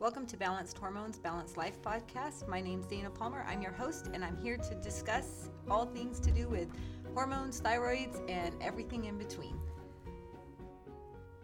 [0.00, 2.48] Welcome to Balanced Hormones, Balanced Life podcast.
[2.48, 3.44] My name's Dana Palmer.
[3.46, 6.68] I'm your host, and I'm here to discuss all things to do with
[7.12, 9.60] hormones, thyroids, and everything in between.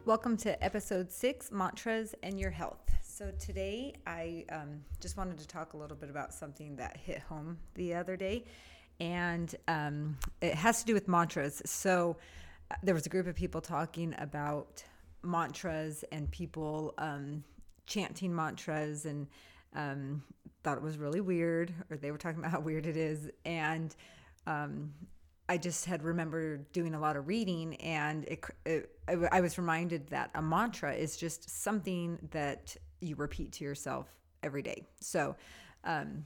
[0.06, 2.80] Welcome to episode six Mantras and Your Health.
[3.03, 7.18] So, today I um, just wanted to talk a little bit about something that hit
[7.18, 8.46] home the other day,
[9.00, 11.60] and um, it has to do with mantras.
[11.66, 12.16] So,
[12.70, 14.82] uh, there was a group of people talking about
[15.22, 17.45] mantras and people um,
[17.87, 19.27] chanting mantras and
[19.74, 20.23] um,
[20.62, 23.30] thought it was really weird, or they were talking about how weird it is.
[23.45, 23.95] And
[24.47, 24.92] um,
[25.48, 28.91] I just had remembered doing a lot of reading, and it, it,
[29.30, 34.09] I was reminded that a mantra is just something that you repeat to yourself
[34.42, 34.87] every day.
[35.00, 35.37] So,
[35.84, 36.25] um,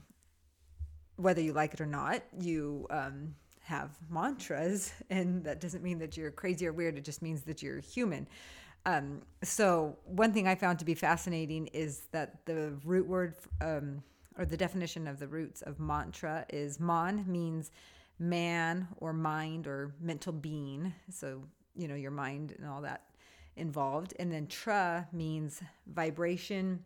[1.17, 6.17] whether you like it or not, you um, have mantras, and that doesn't mean that
[6.17, 6.97] you're crazy or weird.
[6.97, 8.27] It just means that you're human.
[8.85, 14.01] Um, so one thing I found to be fascinating is that the root word um,
[14.37, 17.71] or the definition of the roots of mantra is man means
[18.17, 20.93] man or mind or mental being.
[21.09, 21.43] So
[21.75, 23.03] you know your mind and all that
[23.55, 26.83] involved, and then tra means vibration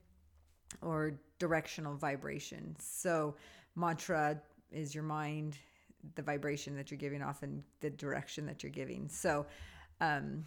[0.81, 2.75] or directional vibration.
[2.79, 3.35] So
[3.75, 5.57] mantra is your mind,
[6.15, 9.07] the vibration that you're giving off, and the direction that you're giving.
[9.07, 9.45] So
[10.01, 10.45] um,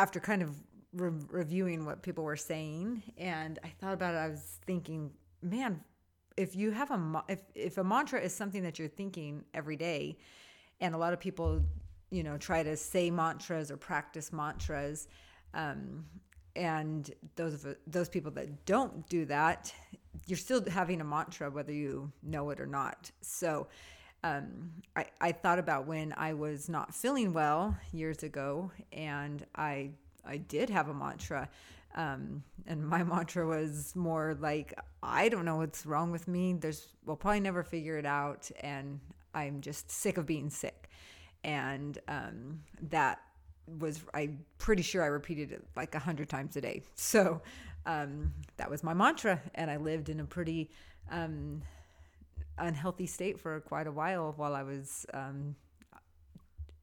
[0.00, 0.56] after kind of
[0.94, 5.10] re- reviewing what people were saying and I thought about it, I was thinking,
[5.42, 5.80] man,
[6.38, 10.16] if you have a if if a mantra is something that you're thinking every day,
[10.80, 11.62] and a lot of people,
[12.10, 15.08] you know, try to say mantras or practice mantras,
[15.52, 16.06] um,
[16.56, 19.74] and those of those people that don't do that,
[20.26, 23.10] you're still having a mantra whether you know it or not.
[23.20, 23.68] So
[24.22, 29.90] um, I, I thought about when I was not feeling well years ago, and I
[30.24, 31.48] I did have a mantra,
[31.94, 36.52] um, and my mantra was more like I don't know what's wrong with me.
[36.52, 39.00] There's we'll probably never figure it out, and
[39.34, 40.90] I'm just sick of being sick,
[41.42, 42.60] and um,
[42.90, 43.20] that
[43.78, 46.82] was I'm pretty sure I repeated it like a hundred times a day.
[46.94, 47.40] So
[47.86, 50.70] um, that was my mantra, and I lived in a pretty
[51.10, 51.62] um,
[52.60, 55.54] unhealthy state for quite a while while I was um,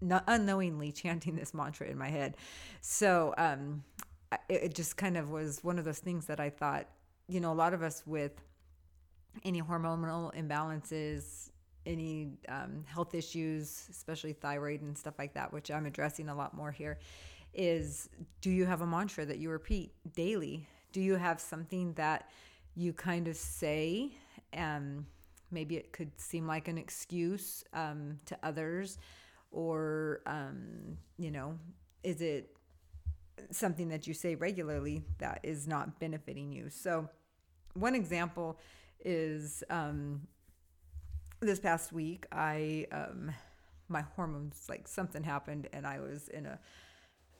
[0.02, 2.38] not unknowingly chanting this mantra in my head.
[2.82, 3.84] So um,
[4.50, 6.88] it, it just kind of was one of those things that I thought,
[7.28, 8.42] you know, a lot of us with
[9.44, 11.50] any hormonal imbalances,
[11.86, 16.54] any um, health issues, especially thyroid and stuff like that, which I'm addressing a lot
[16.54, 17.00] more here,
[17.54, 18.09] is
[18.42, 20.68] do you have a mantra that you repeat daily?
[20.92, 22.30] Do you have something that
[22.76, 24.12] you kind of say?
[24.56, 25.06] Um,
[25.52, 28.97] Maybe it could seem like an excuse um, to others,
[29.52, 31.58] or, um, you know,
[32.03, 32.56] is it
[33.52, 36.69] something that you say regularly that is not benefiting you?
[36.69, 37.09] So,
[37.74, 38.58] one example
[39.06, 40.22] is um,
[41.40, 43.31] this past week, I, um,
[43.88, 46.59] my hormones, like something happened, and I was in a,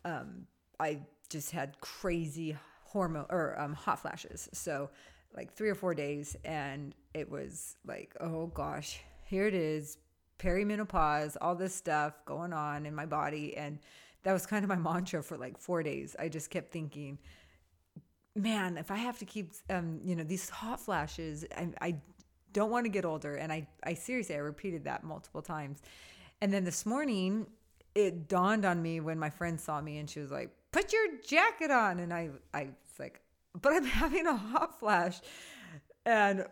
[0.06, 0.48] um,
[0.80, 4.48] I just had crazy hormone or um, hot flashes.
[4.54, 4.90] So,
[5.38, 9.98] like three or four days and it was like oh gosh here it is
[10.40, 13.56] perimenopause all this stuff going on in my body.
[13.58, 13.80] And
[14.24, 16.16] that was kind of my mantra for like four days.
[16.20, 17.18] I just kept thinking
[18.36, 21.96] man if i have to keep um, you know these hot flashes I, I
[22.54, 23.36] don't want to get older.
[23.36, 25.82] And I, I seriously i repeated that multiple times.
[26.42, 27.48] And then this morning
[27.96, 31.18] it dawned on me when my friend saw me and she was like put your
[31.28, 32.00] jacket on.
[32.00, 33.22] And i i was like
[33.62, 35.20] but I'm having a hot flash.
[36.06, 36.46] And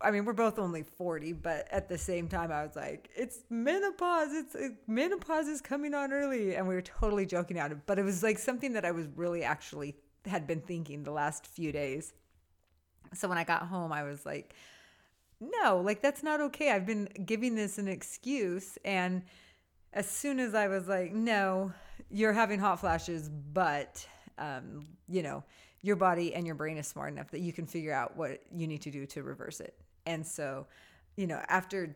[0.00, 3.40] I mean, we're both only 40, but at the same time, I was like, it's
[3.50, 4.32] menopause.
[4.32, 6.56] It's it, menopause is coming on early.
[6.56, 7.78] And we were totally joking at it.
[7.86, 11.46] But it was like something that I was really actually had been thinking the last
[11.46, 12.14] few days.
[13.14, 14.54] So when I got home, I was like,
[15.40, 16.70] no, like that's not okay.
[16.70, 18.78] I've been giving this an excuse.
[18.84, 19.22] And
[19.92, 21.72] as soon as I was like, no,
[22.10, 24.06] you're having hot flashes, but,
[24.38, 25.44] um, you know,
[25.82, 28.66] your body and your brain is smart enough that you can figure out what you
[28.66, 29.74] need to do to reverse it.
[30.06, 30.66] And so,
[31.16, 31.94] you know, after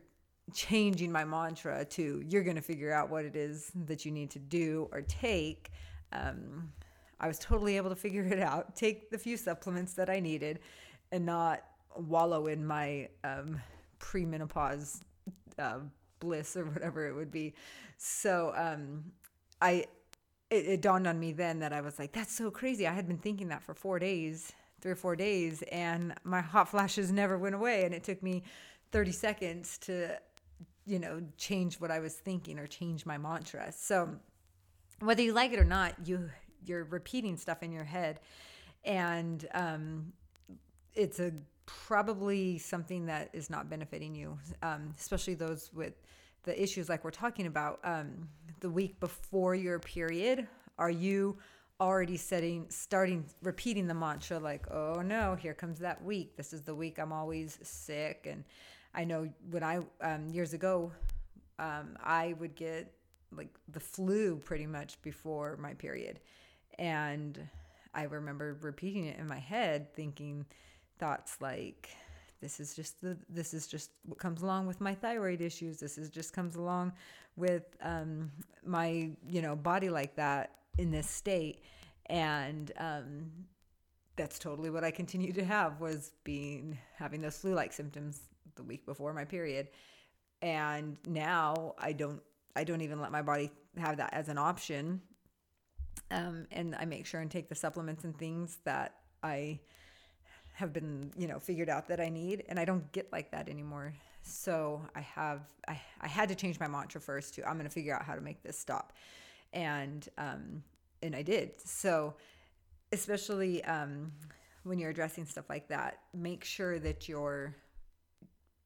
[0.54, 4.30] changing my mantra to you're going to figure out what it is that you need
[4.30, 5.70] to do or take,
[6.12, 6.72] um,
[7.18, 10.60] I was totally able to figure it out, take the few supplements that I needed,
[11.12, 11.62] and not
[11.96, 13.60] wallow in my um,
[14.00, 15.00] premenopause
[15.58, 15.78] uh,
[16.20, 17.54] bliss or whatever it would be.
[17.96, 19.04] So um,
[19.60, 19.86] I
[20.50, 22.86] it, it dawned on me then that I was like, that's so crazy.
[22.86, 26.68] I had been thinking that for four days, three or four days, and my hot
[26.68, 27.84] flashes never went away.
[27.84, 28.42] And it took me
[28.92, 30.18] 30 seconds to,
[30.84, 33.72] you know, change what I was thinking or change my mantra.
[33.72, 34.10] So
[35.00, 36.30] whether you like it or not, you
[36.64, 38.20] you're repeating stuff in your head.
[38.84, 40.12] And um,
[40.94, 41.32] it's a
[41.66, 45.94] probably something that is not benefiting you, um, especially those with
[46.46, 47.80] the issues like we're talking about.
[47.84, 48.28] Um,
[48.60, 50.48] the week before your period,
[50.78, 51.36] are you
[51.78, 56.36] already setting, starting, repeating the mantra like, oh no, here comes that week.
[56.36, 58.26] This is the week I'm always sick.
[58.30, 58.44] And
[58.94, 60.90] I know when I, um, years ago,
[61.58, 62.92] um, I would get
[63.30, 66.20] like the flu pretty much before my period.
[66.78, 67.38] And
[67.92, 70.46] I remember repeating it in my head, thinking
[70.98, 71.90] thoughts like,
[72.46, 75.80] this is just the this is just what comes along with my thyroid issues.
[75.80, 76.92] This is just comes along
[77.34, 78.30] with um,
[78.64, 81.64] my you know body like that in this state.
[82.08, 83.32] And um,
[84.14, 88.20] that's totally what i continued to have was being having those flu-like symptoms
[88.54, 89.66] the week before my period.
[90.40, 92.22] And now i don't
[92.54, 95.00] i don't even let my body have that as an option.
[96.12, 98.94] Um, and i make sure and take the supplements and things that
[99.24, 99.58] i
[100.56, 103.48] have been you know figured out that i need and i don't get like that
[103.48, 107.64] anymore so i have i, I had to change my mantra first too i'm going
[107.64, 108.92] to figure out how to make this stop
[109.52, 110.62] and um,
[111.02, 111.52] and I did.
[111.64, 112.14] So,
[112.92, 114.12] especially um,
[114.64, 117.54] when you're addressing stuff like that, make sure that you're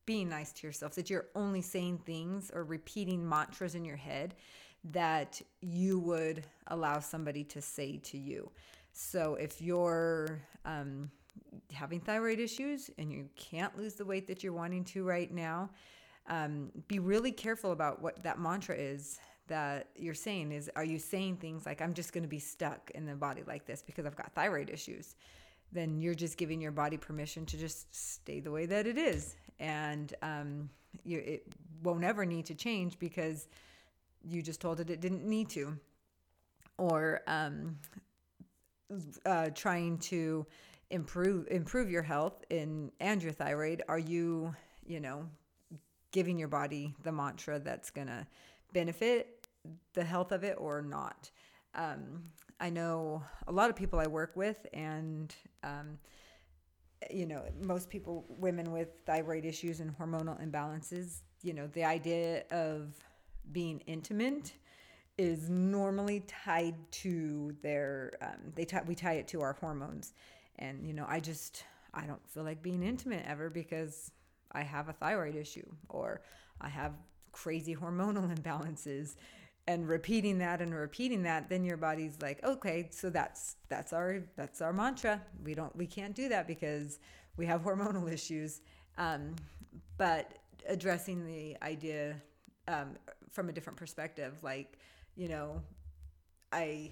[0.06, 4.34] being nice to yourself, that you're only saying things or repeating mantras in your head
[4.82, 8.50] that you would allow somebody to say to you.
[8.92, 11.10] So, if you're um,
[11.72, 15.70] having thyroid issues and you can't lose the weight that you're wanting to right now,
[16.28, 20.96] um, be really careful about what that mantra is that you're saying is are you
[20.96, 24.06] saying things like i'm just going to be stuck in the body like this because
[24.06, 25.16] i've got thyroid issues
[25.72, 29.36] then you're just giving your body permission to just stay the way that it is.
[29.58, 30.68] And um,
[31.04, 31.46] you, it
[31.82, 33.48] won't ever need to change because
[34.24, 35.76] you just told it it didn't need to.
[36.78, 37.78] Or um,
[39.24, 40.46] uh, trying to
[40.90, 44.52] improve improve your health in and your thyroid are you
[44.84, 45.24] you know
[46.12, 48.26] giving your body the mantra that's going to
[48.72, 49.46] benefit
[49.94, 51.30] the health of it or not.
[51.74, 52.24] Um,
[52.58, 55.98] I know a lot of people I work with, and um,
[57.10, 62.44] you know, most people, women with thyroid issues and hormonal imbalances, you know, the idea
[62.50, 62.94] of
[63.52, 64.52] being intimate
[65.16, 70.12] is normally tied to their um, they tie, we tie it to our hormones
[70.60, 71.64] and you know i just
[71.94, 74.10] i don't feel like being intimate ever because
[74.52, 76.22] i have a thyroid issue or
[76.60, 76.92] i have
[77.32, 79.16] crazy hormonal imbalances.
[79.66, 84.24] And repeating that and repeating that then your body's like okay so that's that's our
[84.36, 85.20] that's our mantra.
[85.44, 86.98] We don't we can't do that because
[87.36, 88.62] we have hormonal issues.
[88.98, 89.36] Um,
[89.96, 92.16] but addressing the idea
[92.68, 92.96] um,
[93.30, 94.78] from a different perspective like
[95.16, 95.62] you know
[96.52, 96.90] i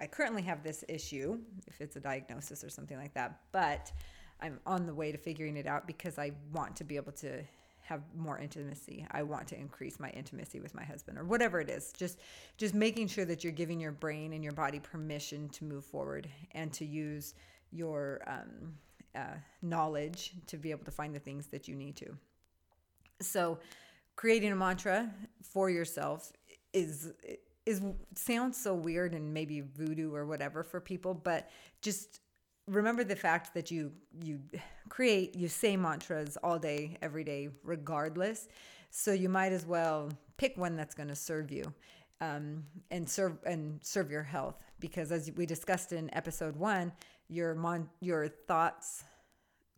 [0.00, 3.92] i currently have this issue if it's a diagnosis or something like that but
[4.40, 7.42] i'm on the way to figuring it out because i want to be able to
[7.90, 9.04] have more intimacy.
[9.10, 11.92] I want to increase my intimacy with my husband or whatever it is.
[11.92, 12.20] Just
[12.56, 16.28] just making sure that you're giving your brain and your body permission to move forward
[16.52, 17.34] and to use
[17.72, 18.74] your um,
[19.16, 22.16] uh, knowledge to be able to find the things that you need to.
[23.20, 23.58] So,
[24.14, 25.10] creating a mantra
[25.42, 26.32] for yourself
[26.72, 27.12] is
[27.66, 27.82] is
[28.14, 31.50] sounds so weird and maybe voodoo or whatever for people, but
[31.82, 32.20] just
[32.66, 33.92] remember the fact that you
[34.22, 34.40] you
[34.88, 38.48] create you say mantras all day every day regardless.
[38.90, 41.64] So you might as well pick one that's going to serve you
[42.20, 44.56] um, and serve and serve your health.
[44.80, 46.92] Because as we discussed in episode one
[47.28, 49.04] your mon- your thoughts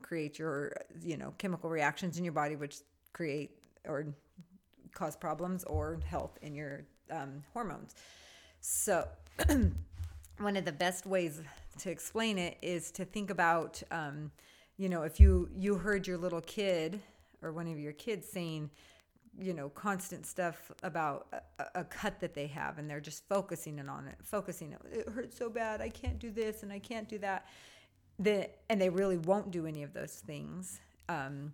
[0.01, 0.75] create your
[1.05, 2.79] you know chemical reactions in your body which
[3.13, 3.51] create
[3.87, 4.07] or
[4.95, 7.95] cause problems or health in your um, hormones
[8.61, 9.07] so
[10.39, 11.41] one of the best ways
[11.79, 14.31] to explain it is to think about, um,
[14.77, 17.01] you know, if you you heard your little kid
[17.43, 18.71] or one of your kids saying,
[19.41, 21.27] you know, constant stuff about
[21.59, 24.73] a, a, cut that they have, and they're just focusing it on it, focusing.
[24.73, 24.81] It.
[24.93, 25.81] It hurts so bad.
[25.81, 27.47] I can't do this, and I can't do that.
[28.19, 31.53] The, and they really won't do any of those things um,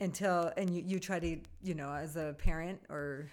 [0.00, 3.28] until and you, you try to you know as a parent or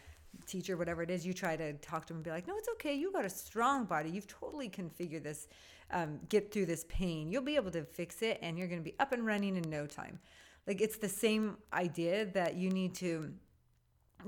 [0.45, 2.69] teacher whatever it is you try to talk to them and be like no it's
[2.69, 5.47] okay You've got a strong body you've totally configured this
[5.91, 7.31] um, get through this pain.
[7.31, 9.69] You'll be able to fix it and you're going to be up and running in
[9.69, 10.19] no time.
[10.67, 13.31] Like it's the same idea that you need to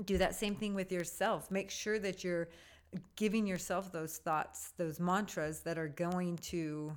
[0.04, 1.50] do that same thing with yourself.
[1.50, 2.48] Make sure that you're
[3.16, 6.96] giving yourself those thoughts, those mantras that are going to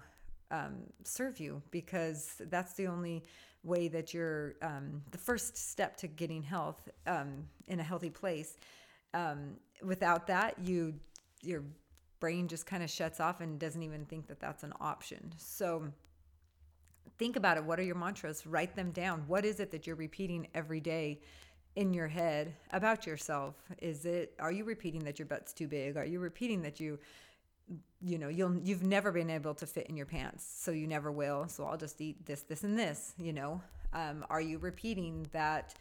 [0.51, 3.23] um, serve you because that's the only
[3.63, 8.57] way that you're um, the first step to getting health um, in a healthy place.
[9.13, 10.93] Um, without that, you
[11.43, 11.63] you're
[12.19, 15.33] brain just kind of shuts off and doesn't even think that that's an option.
[15.37, 15.83] So
[17.17, 17.63] think about it.
[17.63, 18.45] What are your mantras?
[18.45, 19.23] Write them down.
[19.27, 21.19] What is it that you're repeating every day
[21.75, 23.55] in your head about yourself?
[23.81, 25.97] Is it are you repeating that your butt's too big?
[25.97, 26.99] Are you repeating that you
[28.01, 31.11] you know you'll you've never been able to fit in your pants so you never
[31.11, 33.61] will so i'll just eat this this and this you know
[33.93, 35.73] um, are you repeating that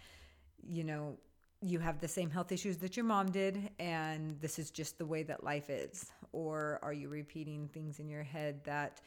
[0.63, 1.17] you know
[1.62, 5.05] you have the same health issues that your mom did and this is just the
[5.07, 6.11] way that life is?
[6.33, 9.00] Or are you repeating things in your head that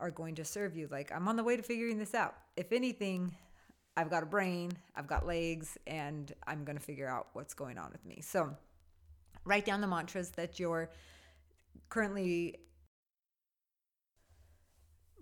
[0.00, 0.88] are going to serve you?
[0.90, 2.34] Like i'm on the way to figuring this out.
[2.56, 3.34] If anything
[3.96, 7.78] i've got a brain i've got legs and i'm going to figure out what's going
[7.78, 8.20] on with me.
[8.20, 8.56] So
[9.44, 10.90] write down the mantras that you're
[11.88, 12.56] currently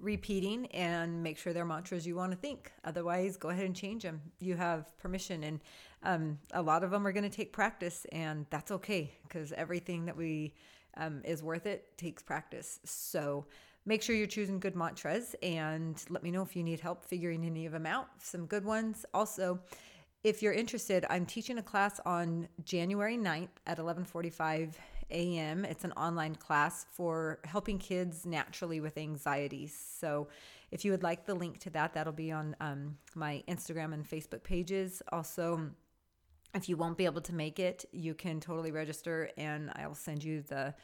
[0.01, 2.73] repeating and make sure they're mantras you want to think.
[2.85, 4.21] Otherwise, go ahead and change them.
[4.41, 5.61] You have permission, and
[6.03, 10.07] um, a lot of them are going to take practice, and that's okay because everything
[10.07, 10.55] that we
[10.97, 12.81] um, is worth it takes practice.
[12.85, 13.47] So
[13.87, 17.45] make sure you're choosing good mantras, and let me know if you need help figuring
[17.45, 18.09] any of them out.
[18.19, 19.05] Some good ones.
[19.15, 19.61] Also,
[20.23, 24.75] if you're interested, I'm teaching a class on January 9th at 11:45
[25.11, 25.65] a.m.
[25.65, 29.67] It's an online class for helping kids naturally with anxiety.
[29.67, 30.29] So,
[30.71, 34.09] if you would like the link to that, that'll be on um, my Instagram and
[34.09, 35.03] Facebook pages.
[35.11, 35.71] Also,
[36.55, 40.23] if you won't be able to make it, you can totally register, and I'll send
[40.23, 40.75] you the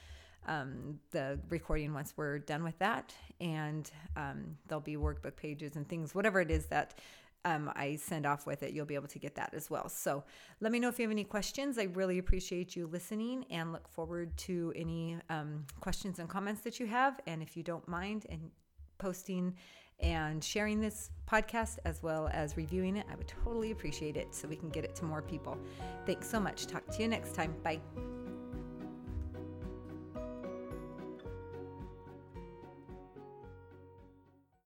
[0.49, 3.13] um, the recording once we're done with that.
[3.41, 6.99] And um, there'll be workbook pages and things, whatever it is that
[7.47, 9.89] um, I send off with it, you'll be able to get that as well.
[9.89, 10.25] So
[10.61, 11.79] let me know if you have any questions.
[11.79, 16.81] I really appreciate you listening and look forward to any um, questions and comments that
[16.81, 17.21] you have.
[17.29, 18.51] And if you don't mind and
[18.99, 19.55] posting
[20.01, 24.49] and sharing this podcast as well as reviewing it, I would totally appreciate it so
[24.49, 25.57] we can get it to more people.
[26.05, 26.67] Thanks so much.
[26.67, 27.55] Talk to you next time.
[27.63, 27.81] Bye.